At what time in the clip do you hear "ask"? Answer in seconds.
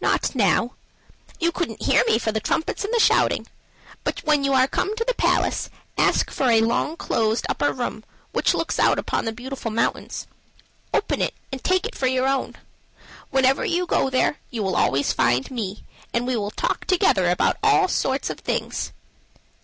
5.96-6.28